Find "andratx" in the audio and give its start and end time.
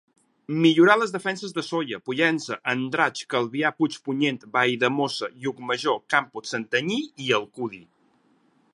2.73-3.27